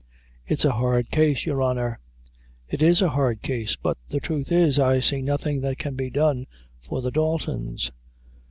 "It's 0.47 0.65
a 0.65 0.71
hard 0.71 1.11
case, 1.11 1.45
your 1.45 1.61
honor." 1.61 1.99
"It 2.67 2.81
is 2.81 3.03
a 3.03 3.09
hard 3.09 3.43
case; 3.43 3.75
but 3.75 3.97
the 4.09 4.19
truth 4.19 4.51
is, 4.51 4.79
I 4.79 4.99
see 4.99 5.21
nothing 5.21 5.61
that 5.61 5.77
can 5.77 5.93
be 5.93 6.09
done 6.09 6.47
for 6.81 7.03
the 7.03 7.11
Daltons. 7.11 7.91